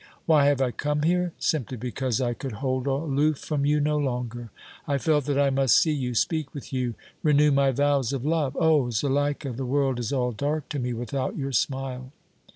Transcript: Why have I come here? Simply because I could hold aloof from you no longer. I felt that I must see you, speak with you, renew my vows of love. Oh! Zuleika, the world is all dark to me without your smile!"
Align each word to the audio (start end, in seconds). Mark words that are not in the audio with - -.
Why 0.25 0.47
have 0.47 0.61
I 0.61 0.71
come 0.71 1.03
here? 1.03 1.31
Simply 1.37 1.77
because 1.77 2.19
I 2.19 2.33
could 2.33 2.53
hold 2.53 2.87
aloof 2.87 3.37
from 3.37 3.67
you 3.67 3.79
no 3.79 3.97
longer. 3.99 4.49
I 4.87 4.97
felt 4.97 5.25
that 5.25 5.37
I 5.37 5.51
must 5.51 5.75
see 5.75 5.91
you, 5.91 6.15
speak 6.15 6.55
with 6.55 6.73
you, 6.73 6.95
renew 7.21 7.51
my 7.51 7.69
vows 7.69 8.11
of 8.11 8.25
love. 8.25 8.57
Oh! 8.59 8.89
Zuleika, 8.89 9.51
the 9.51 9.63
world 9.63 9.99
is 9.99 10.11
all 10.11 10.31
dark 10.31 10.67
to 10.69 10.79
me 10.79 10.91
without 10.91 11.37
your 11.37 11.51
smile!" 11.51 12.11